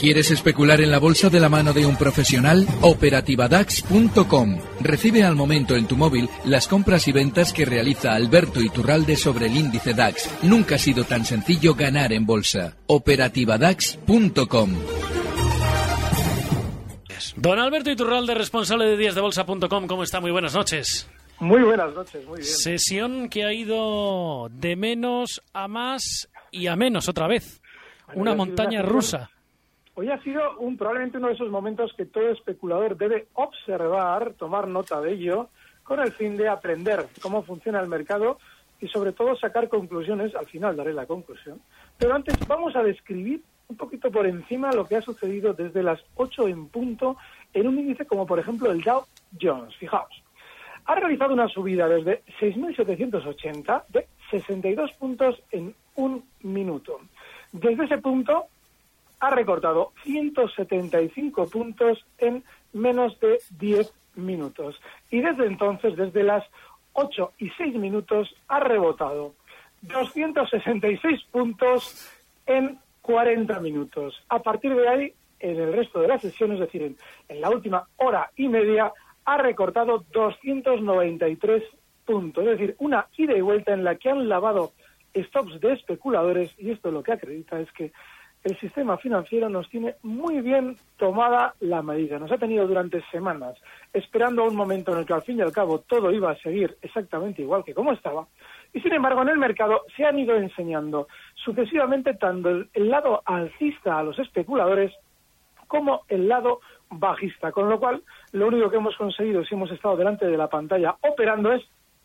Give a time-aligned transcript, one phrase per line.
[0.00, 2.66] ¿Quieres especular en la bolsa de la mano de un profesional?
[2.80, 4.58] Operativadax.com.
[4.80, 9.48] Recibe al momento en tu móvil las compras y ventas que realiza Alberto Iturralde sobre
[9.48, 10.30] el índice DAX.
[10.42, 12.78] Nunca ha sido tan sencillo ganar en bolsa.
[12.86, 14.70] Operativadax.com.
[17.36, 20.18] Don Alberto Iturralde, responsable de díasdebolsa.com, ¿cómo está?
[20.18, 21.10] Muy buenas noches.
[21.40, 22.48] Muy buenas noches, muy bien.
[22.48, 27.60] Sesión que ha ido de menos a más y a menos otra vez.
[28.14, 29.28] Una montaña rusa.
[29.94, 34.68] Hoy ha sido un, probablemente uno de esos momentos que todo especulador debe observar, tomar
[34.68, 35.48] nota de ello,
[35.82, 38.38] con el fin de aprender cómo funciona el mercado
[38.80, 40.34] y sobre todo sacar conclusiones.
[40.34, 41.60] Al final daré la conclusión.
[41.98, 46.00] Pero antes vamos a describir un poquito por encima lo que ha sucedido desde las
[46.16, 47.16] 8 en punto
[47.52, 49.04] en un índice como por ejemplo el Dow
[49.40, 49.74] Jones.
[49.76, 50.22] Fijaos,
[50.86, 57.00] ha realizado una subida desde 6.780 de 62 puntos en un minuto.
[57.52, 58.46] Desde ese punto
[59.20, 62.42] ha recortado 175 puntos en
[62.72, 64.80] menos de 10 minutos.
[65.10, 66.44] Y desde entonces, desde las
[66.94, 69.34] 8 y 6 minutos, ha rebotado
[69.82, 72.10] 266 puntos
[72.46, 74.22] en 40 minutos.
[74.28, 76.96] A partir de ahí, en el resto de la sesión, es decir, en,
[77.28, 78.92] en la última hora y media,
[79.24, 81.62] ha recortado 293
[82.04, 82.44] puntos.
[82.44, 84.72] Es decir, una ida y vuelta en la que han lavado
[85.14, 87.92] stops de especuladores y esto lo que acredita es que
[88.42, 92.18] el sistema financiero nos tiene muy bien tomada la medida.
[92.18, 93.56] Nos ha tenido durante semanas
[93.92, 96.76] esperando un momento en el que al fin y al cabo todo iba a seguir
[96.80, 98.26] exactamente igual que como estaba.
[98.72, 103.22] Y sin embargo en el mercado se han ido enseñando sucesivamente tanto el, el lado
[103.26, 104.92] alcista a los especuladores
[105.66, 107.52] como el lado bajista.
[107.52, 108.02] Con lo cual
[108.32, 111.62] lo único que hemos conseguido si hemos estado delante de la pantalla operando es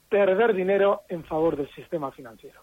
[0.10, 2.62] perder dinero en favor del sistema financiero.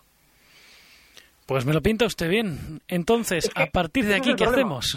[1.52, 2.80] Pues me lo pinta usted bien.
[2.88, 4.96] Entonces, a partir de aquí, ¿qué hacemos?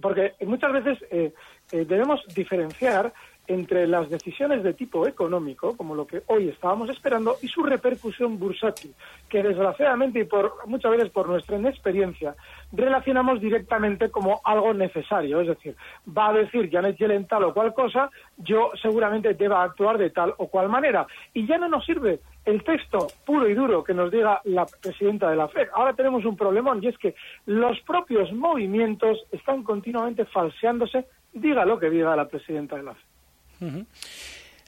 [0.00, 1.34] Porque muchas veces eh,
[1.72, 3.12] eh, debemos diferenciar
[3.48, 8.38] entre las decisiones de tipo económico, como lo que hoy estábamos esperando, y su repercusión
[8.38, 8.94] bursátil,
[9.28, 12.36] que desgraciadamente y por muchas veces por nuestra inexperiencia
[12.72, 15.40] relacionamos directamente como algo necesario.
[15.40, 15.74] Es decir,
[16.06, 20.34] va a decir Janet Yellen tal o cual cosa, yo seguramente deba actuar de tal
[20.36, 21.06] o cual manera.
[21.32, 25.30] Y ya no nos sirve el texto puro y duro que nos diga la presidenta
[25.30, 25.68] de la FED.
[25.72, 27.14] Ahora tenemos un problemón y es que
[27.46, 33.17] los propios movimientos están continuamente falseándose, diga lo que diga la presidenta de la FED.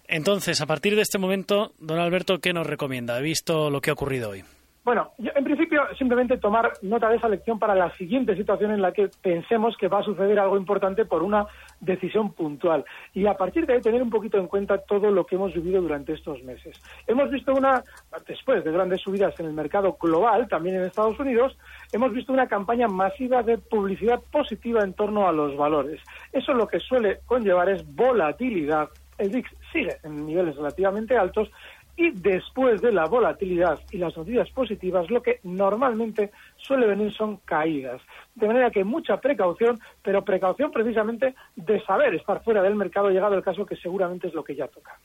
[0.08, 3.18] Entonces, a partir de este momento, don Alberto, ¿qué nos recomienda?
[3.18, 4.44] He visto lo que ha ocurrido hoy.
[4.82, 8.80] Bueno, yo, en principio simplemente tomar nota de esa lección para la siguiente situación en
[8.80, 11.46] la que pensemos que va a suceder algo importante por una
[11.80, 12.84] decisión puntual.
[13.12, 15.82] Y a partir de ahí tener un poquito en cuenta todo lo que hemos vivido
[15.82, 16.80] durante estos meses.
[17.06, 17.84] Hemos visto una,
[18.26, 21.58] después de grandes subidas en el mercado global, también en Estados Unidos,
[21.92, 26.00] hemos visto una campaña masiva de publicidad positiva en torno a los valores.
[26.32, 28.88] Eso lo que suele conllevar es volatilidad.
[29.18, 31.50] El VIX sigue en niveles relativamente altos
[32.00, 37.36] y después de la volatilidad y las noticias positivas, lo que normalmente suele venir son
[37.44, 38.00] caídas.
[38.34, 43.34] De manera que mucha precaución, pero precaución precisamente de saber estar fuera del mercado, llegado
[43.34, 44.98] el caso que seguramente es lo que ya toca.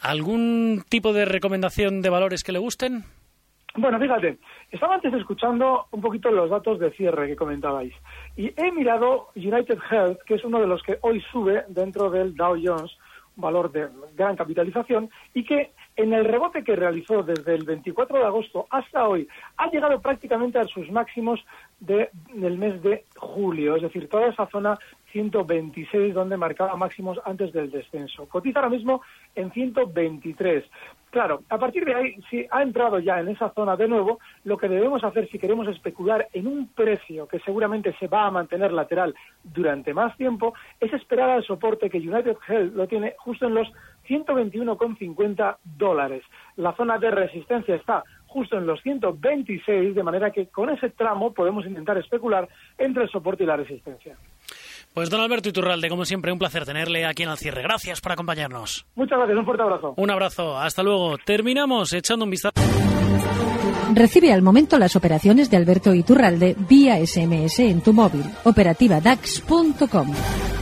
[0.00, 3.02] ¿Algún tipo de recomendación de valores que le gusten?
[3.74, 4.38] Bueno, fíjate,
[4.70, 7.94] estaba antes escuchando un poquito los datos de cierre que comentabais
[8.36, 12.36] y he mirado United Health, que es uno de los que hoy sube dentro del
[12.36, 12.92] Dow Jones,
[13.34, 18.24] valor de gran capitalización, y que en el rebote que realizó desde el 24 de
[18.24, 21.44] agosto hasta hoy, ha llegado prácticamente a sus máximos
[21.80, 24.78] de, del mes de julio, es decir, toda esa zona
[25.12, 28.26] 126 donde marcaba máximos antes del descenso.
[28.26, 29.02] Cotiza ahora mismo
[29.34, 30.64] en 123.
[31.10, 34.56] Claro, a partir de ahí, si ha entrado ya en esa zona de nuevo, lo
[34.56, 38.72] que debemos hacer si queremos especular en un precio que seguramente se va a mantener
[38.72, 39.14] lateral
[39.44, 43.70] durante más tiempo, es esperar al soporte que United Health lo tiene justo en los
[44.12, 46.22] 121,50 dólares.
[46.56, 51.32] La zona de resistencia está justo en los 126, de manera que con ese tramo
[51.32, 54.16] podemos intentar especular entre el soporte y la resistencia.
[54.94, 57.62] Pues don Alberto Iturralde, como siempre, un placer tenerle aquí en el cierre.
[57.62, 58.86] Gracias por acompañarnos.
[58.94, 59.94] Muchas gracias, un fuerte abrazo.
[59.96, 61.16] Un abrazo, hasta luego.
[61.18, 62.52] Terminamos echando un vistazo.
[63.94, 68.24] Recibe al momento las operaciones de Alberto Iturralde vía SMS en tu móvil.
[68.44, 70.61] Operativa DAX.com.